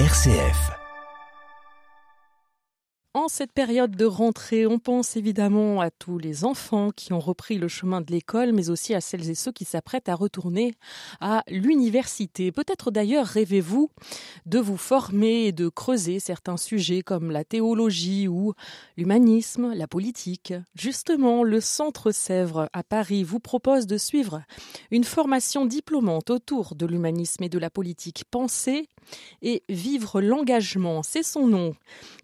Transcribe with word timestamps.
RCF. 0.00 0.72
En 3.16 3.28
cette 3.28 3.52
période 3.52 3.94
de 3.94 4.06
rentrée, 4.06 4.66
on 4.66 4.80
pense 4.80 5.16
évidemment 5.16 5.80
à 5.80 5.92
tous 5.92 6.18
les 6.18 6.44
enfants 6.44 6.90
qui 6.90 7.12
ont 7.12 7.20
repris 7.20 7.58
le 7.58 7.68
chemin 7.68 8.00
de 8.00 8.10
l'école, 8.10 8.52
mais 8.52 8.70
aussi 8.70 8.92
à 8.92 9.00
celles 9.00 9.30
et 9.30 9.36
ceux 9.36 9.52
qui 9.52 9.64
s'apprêtent 9.64 10.08
à 10.08 10.16
retourner 10.16 10.74
à 11.20 11.44
l'université. 11.46 12.50
Peut-être 12.50 12.90
d'ailleurs 12.90 13.24
rêvez-vous 13.24 13.88
de 14.46 14.58
vous 14.58 14.76
former 14.76 15.44
et 15.46 15.52
de 15.52 15.68
creuser 15.68 16.18
certains 16.18 16.56
sujets 16.56 17.02
comme 17.02 17.30
la 17.30 17.44
théologie 17.44 18.26
ou 18.26 18.52
l'humanisme, 18.96 19.72
la 19.74 19.86
politique. 19.86 20.52
Justement, 20.74 21.44
le 21.44 21.60
Centre 21.60 22.10
Sèvres 22.10 22.68
à 22.72 22.82
Paris 22.82 23.22
vous 23.22 23.38
propose 23.38 23.86
de 23.86 23.96
suivre 23.96 24.42
une 24.90 25.04
formation 25.04 25.66
diplômante 25.66 26.30
autour 26.30 26.74
de 26.74 26.84
l'humanisme 26.84 27.44
et 27.44 27.48
de 27.48 27.60
la 27.60 27.70
politique. 27.70 28.24
Penser 28.28 28.88
et 29.42 29.62
vivre 29.68 30.20
l'engagement, 30.20 31.02
c'est 31.02 31.22
son 31.22 31.46
nom. 31.46 31.74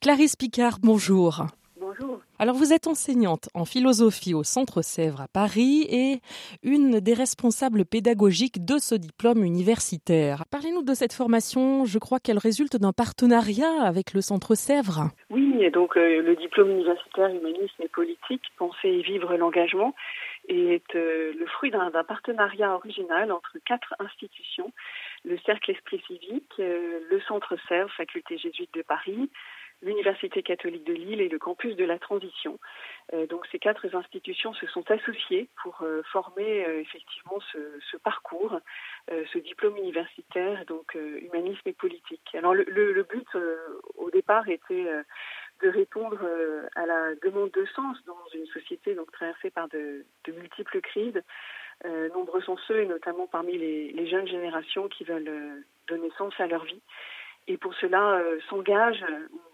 Clarisse 0.00 0.36
Picard 0.36 0.78
bonjour. 0.82 1.46
Bonjour. 1.80 2.20
Alors 2.40 2.54
vous 2.54 2.72
êtes 2.72 2.86
enseignante 2.86 3.48
en 3.54 3.64
philosophie 3.64 4.34
au 4.34 4.44
Centre 4.44 4.82
Sèvres 4.82 5.20
à 5.20 5.28
Paris 5.28 5.86
et 5.90 6.20
une 6.62 7.00
des 7.00 7.14
responsables 7.14 7.84
pédagogiques 7.84 8.64
de 8.64 8.78
ce 8.78 8.94
diplôme 8.94 9.44
universitaire. 9.44 10.44
Parlez-nous 10.50 10.82
de 10.82 10.94
cette 10.94 11.12
formation, 11.12 11.84
je 11.84 11.98
crois 11.98 12.20
qu'elle 12.20 12.38
résulte 12.38 12.76
d'un 12.76 12.92
partenariat 12.92 13.82
avec 13.82 14.12
le 14.12 14.20
Centre 14.20 14.54
Sèvres. 14.54 15.08
Oui, 15.30 15.56
et 15.60 15.70
donc 15.70 15.96
euh, 15.96 16.22
le 16.22 16.36
diplôme 16.36 16.70
universitaire 16.70 17.28
humanisme 17.28 17.82
et 17.82 17.88
politique, 17.88 18.42
penser 18.56 18.88
et 18.88 19.02
vivre 19.02 19.36
l'engagement, 19.36 19.94
est 20.48 20.94
euh, 20.96 21.32
le 21.38 21.46
fruit 21.46 21.70
d'un 21.70 21.90
partenariat 22.04 22.74
original 22.74 23.30
entre 23.32 23.58
quatre 23.64 23.94
institutions, 24.00 24.72
le 25.24 25.38
Cercle 25.38 25.70
Esprit 25.70 26.02
Civique, 26.06 26.54
euh, 26.58 27.00
le 27.10 27.20
Centre 27.22 27.56
Sèvres, 27.68 27.92
faculté 27.92 28.38
jésuite 28.38 28.72
de 28.74 28.82
Paris, 28.82 29.30
l'Université 29.82 30.42
catholique 30.42 30.84
de 30.84 30.92
Lille 30.92 31.20
et 31.20 31.28
le 31.28 31.38
campus 31.38 31.76
de 31.76 31.84
la 31.84 31.98
transition. 31.98 32.58
Euh, 33.12 33.26
donc 33.26 33.46
ces 33.52 33.58
quatre 33.58 33.94
institutions 33.94 34.52
se 34.54 34.66
sont 34.66 34.90
associées 34.90 35.48
pour 35.62 35.82
euh, 35.82 36.02
former 36.12 36.66
euh, 36.66 36.80
effectivement 36.80 37.38
ce, 37.52 37.58
ce 37.90 37.96
parcours, 37.96 38.58
ce 39.32 39.38
diplôme 39.38 39.76
universitaire, 39.78 40.64
donc 40.66 40.94
humanisme 40.94 41.66
et 41.66 41.72
politique. 41.72 42.34
Alors 42.34 42.54
le, 42.54 42.64
le, 42.64 42.92
le 42.92 43.02
but 43.04 43.26
au 43.96 44.10
départ 44.10 44.48
était 44.48 44.86
de 45.62 45.68
répondre 45.68 46.18
à 46.74 46.86
la 46.86 47.14
demande 47.16 47.50
de 47.50 47.64
sens 47.74 47.96
dans 48.06 48.26
une 48.34 48.46
société 48.46 48.94
donc 48.94 49.10
traversée 49.12 49.50
par 49.50 49.68
de, 49.68 50.04
multiples 50.28 50.80
crises. 50.80 51.22
nombreux 52.14 52.40
sont 52.42 52.56
ceux, 52.66 52.80
et 52.80 52.86
notamment 52.86 53.26
parmi 53.26 53.58
les, 53.58 54.06
jeunes 54.08 54.28
générations, 54.28 54.88
qui 54.88 55.04
veulent 55.04 55.64
donner 55.88 56.10
sens 56.16 56.34
à 56.38 56.46
leur 56.46 56.64
vie 56.64 56.82
et 57.48 57.56
pour 57.56 57.74
cela 57.74 58.18
euh, 58.18 58.38
s'engagent 58.50 59.04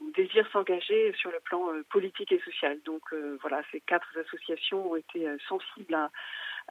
ou 0.01 0.11
désirent 0.11 0.51
s'engager 0.51 1.13
sur 1.17 1.31
le 1.31 1.39
plan 1.41 1.71
euh, 1.71 1.85
politique 1.91 2.33
et 2.33 2.41
social. 2.41 2.79
Donc 2.85 3.03
euh, 3.13 3.39
voilà, 3.41 3.63
ces 3.71 3.81
quatre 3.81 4.09
associations 4.19 4.91
ont 4.91 4.97
été 4.97 5.27
sensibles 5.49 5.95
à, 5.95 6.11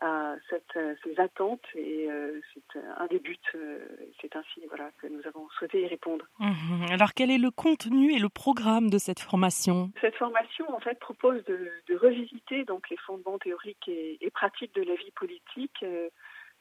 à 0.02 0.36
cette, 0.50 0.78
ces 1.04 1.20
attentes 1.20 1.66
et 1.76 2.10
c'est 2.54 2.80
un 2.98 3.06
des 3.08 3.20
buts. 3.20 3.38
c'est 4.22 4.36
ainsi 4.36 4.62
voilà 4.68 4.90
que 5.00 5.08
nous 5.08 5.22
avons 5.26 5.48
souhaité 5.58 5.82
y 5.82 5.88
répondre. 5.88 6.26
Mmh. 6.40 6.86
Alors 6.92 7.14
quel 7.14 7.32
est 7.32 7.38
le 7.38 7.52
contenu 7.52 8.14
et 8.14 8.20
le 8.20 8.30
programme 8.30 8.90
de 8.90 8.98
cette 8.98 9.20
formation? 9.20 9.92
Cette 10.02 10.16
formation 10.16 10.70
en 10.74 10.80
fait 10.80 11.00
propose 11.00 11.44
de, 11.46 11.72
de 11.88 11.96
revisiter 11.96 12.66
donc 12.66 12.90
les 12.90 12.98
fondements 12.98 13.38
théoriques 13.38 13.88
et, 13.88 14.18
et 14.20 14.32
pratiques 14.32 14.74
de 14.76 14.84
la 14.84 14.96
vie 14.96 15.12
politique 15.12 15.84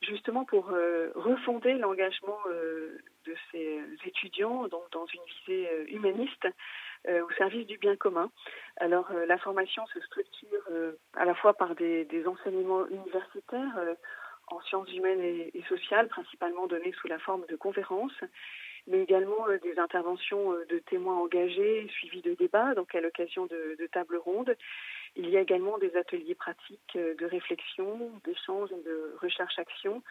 justement 0.02 0.44
pour 0.44 0.70
euh, 0.70 1.10
refonder 1.14 1.74
l'engagement 1.74 2.38
euh, 2.50 2.98
de 3.26 3.34
ces 3.50 3.80
étudiants 4.04 4.66
donc 4.68 4.82
dans 4.92 5.06
une 5.06 5.20
visée 5.46 5.68
euh, 7.08 7.24
au 7.24 7.30
service 7.32 7.66
du 7.66 7.78
bien 7.78 7.96
commun. 7.96 8.30
Alors 8.76 9.12
la 9.26 9.38
formation 9.38 9.86
se 9.86 10.00
structure 10.00 10.62
à 11.14 11.24
la 11.24 11.34
fois 11.34 11.54
par 11.54 11.74
des, 11.74 12.24
enseignements 12.26 12.86
universitaires 12.86 13.78
en 14.48 14.60
sciences 14.62 14.92
humaines 14.92 15.20
et, 15.20 15.64
sociales, 15.68 16.08
principalement 16.08 16.66
donnés 16.66 16.92
sous 17.00 17.08
la 17.08 17.18
forme 17.18 17.44
de 17.48 17.56
conférences, 17.56 18.18
mais 18.86 19.02
également 19.02 19.46
des 19.62 19.78
interventions 19.78 20.52
de 20.68 20.78
témoins 20.78 21.18
engagés, 21.18 21.86
suivies 21.88 22.22
de 22.22 22.34
débats, 22.34 22.74
donc 22.74 22.94
à 22.94 23.00
l'occasion 23.00 23.46
de, 23.46 23.76
de 23.78 23.86
tables 23.86 24.16
rondes, 24.16 24.56
il 25.16 25.28
y 25.28 25.36
a 25.36 25.40
également 25.40 25.78
des 25.78 25.94
ateliers 25.96 26.34
pratiques 26.34 26.96
euh, 26.96 27.14
de 27.16 27.26
réflexion, 27.26 28.10
d'échange 28.24 28.70
et 28.72 28.82
de 28.82 29.14
recherche-action. 29.20 30.02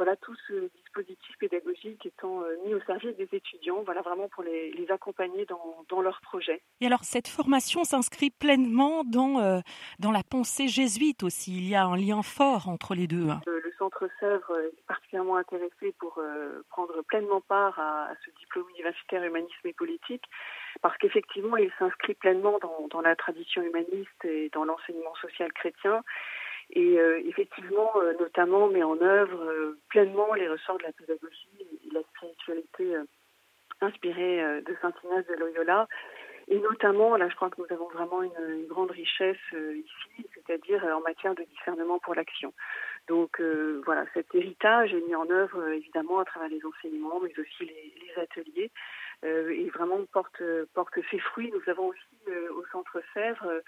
Voilà, 0.00 0.16
tout 0.16 0.34
ce 0.48 0.70
dispositif 0.82 1.36
pédagogique 1.38 2.06
étant 2.06 2.40
euh, 2.40 2.56
mis 2.64 2.72
au 2.72 2.80
service 2.84 3.14
des 3.18 3.28
étudiants, 3.32 3.82
voilà 3.84 4.00
vraiment 4.00 4.28
pour 4.28 4.42
les, 4.42 4.70
les 4.70 4.90
accompagner 4.90 5.44
dans, 5.44 5.84
dans 5.90 6.00
leurs 6.00 6.22
projets. 6.22 6.62
Et 6.80 6.86
alors, 6.86 7.04
cette 7.04 7.28
formation 7.28 7.84
s'inscrit 7.84 8.30
pleinement 8.30 9.04
dans, 9.04 9.40
euh, 9.40 9.60
dans 9.98 10.10
la 10.10 10.22
pensée 10.22 10.68
jésuite 10.68 11.22
aussi. 11.22 11.54
Il 11.58 11.68
y 11.68 11.74
a 11.74 11.84
un 11.84 11.98
lien 11.98 12.22
fort 12.22 12.70
entre 12.70 12.94
les 12.94 13.06
deux. 13.06 13.26
Le, 13.44 13.60
le 13.60 13.72
Centre 13.78 14.08
Sèvres 14.18 14.58
est 14.60 14.86
particulièrement 14.86 15.36
intéressé 15.36 15.94
pour 15.98 16.16
euh, 16.16 16.62
prendre 16.70 17.02
pleinement 17.02 17.42
part 17.42 17.78
à, 17.78 18.04
à, 18.04 18.14
ce 18.24 18.30
diplôme 18.40 18.70
universitaire 18.70 19.22
humanisme 19.22 19.66
et 19.66 19.74
politique, 19.74 20.24
parce 20.80 20.96
qu'effectivement, 20.96 21.58
il 21.58 21.70
s'inscrit 21.78 22.14
pleinement 22.14 22.58
dans, 22.62 22.88
dans 22.88 23.02
la 23.02 23.16
tradition 23.16 23.60
humaniste 23.62 24.24
et 24.24 24.48
dans 24.54 24.64
l'enseignement 24.64 25.14
social 25.20 25.52
chrétien 25.52 26.02
et 26.72 27.00
euh, 27.00 27.20
effectivement, 27.26 27.90
euh, 27.96 28.12
notamment, 28.20 28.68
met 28.68 28.82
en 28.82 29.00
œuvre 29.00 29.44
euh, 29.44 29.78
pleinement 29.88 30.32
les 30.34 30.48
ressorts 30.48 30.78
de 30.78 30.84
la 30.84 30.92
pédagogie 30.92 31.48
et 31.60 31.88
de 31.88 31.94
la 31.94 32.02
spiritualité 32.02 32.96
inspirée 33.80 34.60
de 34.60 34.76
Saint 34.82 34.92
Ignace 35.02 35.26
de 35.26 35.34
Loyola. 35.34 35.88
Et 36.48 36.58
notamment, 36.58 37.16
là, 37.16 37.28
je 37.28 37.36
crois 37.36 37.48
que 37.48 37.60
nous 37.60 37.72
avons 37.72 37.88
vraiment 37.88 38.22
une, 38.22 38.60
une 38.60 38.66
grande 38.66 38.90
richesse 38.90 39.38
ici, 39.52 40.26
c'est-à-dire 40.34 40.84
en 40.84 41.00
matière 41.00 41.34
de 41.34 41.44
discernement 41.44 41.98
pour 42.00 42.14
l'action. 42.14 42.52
Donc 43.08 43.40
voilà, 43.86 44.04
cet 44.12 44.34
héritage 44.34 44.92
est 44.92 45.00
mis 45.06 45.14
en 45.14 45.30
œuvre 45.30 45.66
évidemment 45.68 46.18
à 46.18 46.24
travers 46.24 46.50
les 46.50 46.60
enseignements, 46.66 47.20
mais 47.20 47.32
aussi 47.38 47.64
les, 47.64 47.94
les 48.02 48.20
ateliers, 48.20 48.70
et 49.22 49.70
vraiment 49.70 50.04
porte 50.12 50.42
porte 50.74 50.98
ses 51.10 51.20
fruits. 51.20 51.52
Nous 51.52 51.70
avons 51.70 51.86
aussi 51.86 52.36
au 52.50 52.64
Centre 52.66 53.00
Sèvres 53.14 53.62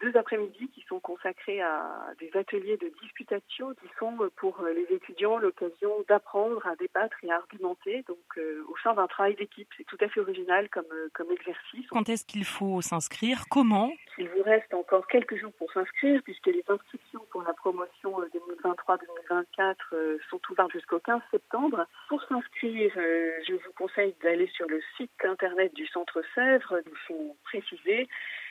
deux 0.00 0.16
après-midi 0.16 0.68
qui 0.74 0.82
sont 0.88 1.00
consacrés 1.00 1.60
à 1.60 2.12
des 2.18 2.30
ateliers 2.36 2.76
de 2.76 2.92
disputatio 3.02 3.74
qui 3.74 3.88
sont 3.98 4.16
pour 4.36 4.62
les 4.74 4.94
étudiants 4.94 5.38
l'occasion 5.38 6.04
d'apprendre 6.08 6.66
à 6.66 6.76
débattre 6.76 7.16
et 7.22 7.30
à 7.30 7.36
argumenter 7.36 8.04
donc 8.06 8.18
euh, 8.36 8.64
au 8.68 8.76
sein 8.82 8.94
d'un 8.94 9.06
travail 9.06 9.34
d'équipe. 9.34 9.68
C'est 9.76 9.84
tout 9.84 9.96
à 10.00 10.08
fait 10.08 10.20
original 10.20 10.68
comme, 10.70 10.84
euh, 10.92 11.08
comme 11.14 11.30
exercice. 11.30 11.86
Quand 11.90 12.08
est-ce 12.08 12.24
qu'il 12.24 12.44
faut 12.44 12.80
s'inscrire? 12.80 13.44
Comment? 13.50 13.92
Il 14.18 14.28
vous 14.30 14.42
reste 14.42 14.72
encore 14.74 15.06
quelques 15.06 15.36
jours 15.36 15.52
pour 15.58 15.72
s'inscrire 15.72 16.20
puisque 16.22 16.46
les 16.46 16.64
inscriptions 16.68 17.24
pour 17.30 17.42
la 17.42 17.54
promotion 17.54 18.20
2023-2024 18.62 19.74
euh, 19.92 20.18
sont 20.30 20.40
ouvertes 20.50 20.72
jusqu'au 20.72 20.98
15 21.00 21.20
septembre. 21.30 21.86
Pour 22.08 22.22
s'inscrire, 22.24 22.92
je 22.94 23.52
vous 23.52 23.72
conseille 23.76 24.14
d'aller 24.22 24.48
sur 24.48 24.66
le 24.68 24.80
site 24.96 25.10
internet 25.24 25.74
du 25.74 25.86
Centre 25.86 26.22
Sèvres, 26.34 26.80
nous 26.86 26.96
sont 27.06 27.36
précisés 27.44 27.68
euh, 27.88 28.47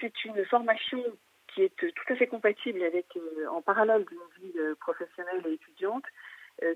c'est 0.00 0.24
une 0.24 0.44
formation 0.46 1.02
qui 1.48 1.62
est 1.62 1.76
tout 1.76 2.12
à 2.12 2.16
fait 2.16 2.26
compatible 2.26 2.82
avec, 2.82 3.06
euh, 3.16 3.46
en 3.48 3.60
parallèle 3.60 4.04
d'une 4.04 4.18
vie 4.40 4.58
euh, 4.58 4.74
professionnelle 4.76 5.42
et 5.46 5.54
étudiante, 5.54 6.04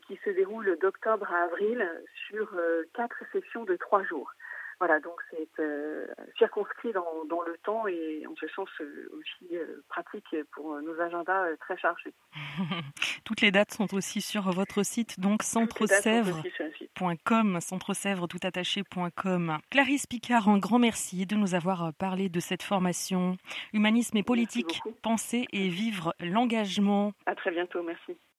qui 0.06 0.18
se 0.24 0.30
déroule 0.30 0.78
d'octobre 0.80 1.30
à 1.30 1.42
avril 1.42 1.86
sur 2.26 2.58
quatre 2.94 3.22
sessions 3.32 3.64
de 3.64 3.76
trois 3.76 4.02
jours. 4.02 4.32
Voilà, 4.80 4.98
donc 5.00 5.20
c'est 5.30 5.48
euh, 5.60 6.06
circonscrit 6.36 6.92
dans, 6.92 7.24
dans, 7.28 7.40
le 7.42 7.56
temps 7.58 7.86
et 7.86 8.26
en 8.26 8.34
ce 8.36 8.48
sens 8.48 8.68
euh, 8.80 9.08
aussi 9.18 9.56
euh, 9.56 9.84
pratique 9.88 10.36
pour 10.52 10.80
nos 10.82 11.00
agendas 11.00 11.56
très 11.60 11.78
chargés. 11.78 12.12
Toutes 13.24 13.40
les 13.40 13.50
dates 13.50 13.72
sont 13.72 13.94
aussi 13.94 14.20
sur 14.20 14.50
votre 14.50 14.82
site, 14.82 15.18
donc 15.20 15.42
centresèvres.com, 15.42 17.60
centresèvres 17.60 18.26
tout 18.26 18.40
attaché.com. 18.42 19.58
Clarisse 19.70 20.06
Picard, 20.06 20.48
un 20.48 20.58
grand 20.58 20.78
merci 20.78 21.24
de 21.26 21.36
nous 21.36 21.54
avoir 21.54 21.92
parlé 21.94 22.28
de 22.28 22.40
cette 22.40 22.62
formation 22.62 23.36
Humanisme 23.72 24.16
et 24.16 24.22
politique, 24.22 24.80
penser 25.02 25.46
et 25.52 25.68
vivre 25.68 26.14
l'engagement. 26.20 27.12
À 27.26 27.34
très 27.34 27.50
bientôt, 27.50 27.82
merci. 27.82 28.16